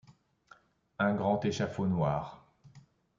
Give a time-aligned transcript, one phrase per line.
[0.97, 2.47] Un grand échafaud noir.